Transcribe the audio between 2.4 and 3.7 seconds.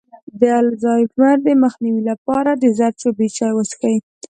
د زردچوبې چای